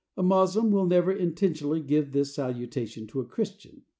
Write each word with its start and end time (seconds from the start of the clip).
A 0.17 0.23
Moslem 0.23 0.71
will 0.71 0.87
never 0.87 1.11
intentionally 1.11 1.79
give 1.79 2.11
this 2.11 2.33
salutation 2.33 3.05
to 3.05 3.19
a 3.19 3.23
Christian. 3.27 3.83